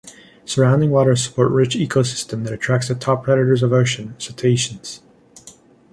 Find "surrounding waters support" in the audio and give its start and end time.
0.45-1.51